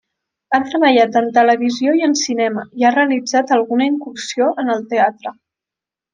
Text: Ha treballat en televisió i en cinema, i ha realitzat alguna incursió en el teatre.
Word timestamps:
Ha 0.53 0.59
treballat 0.69 1.17
en 1.19 1.27
televisió 1.35 1.93
i 1.99 2.01
en 2.07 2.15
cinema, 2.21 2.63
i 2.81 2.87
ha 2.89 2.93
realitzat 2.95 3.55
alguna 3.59 3.89
incursió 3.93 4.49
en 4.65 4.75
el 4.79 4.85
teatre. 4.97 5.37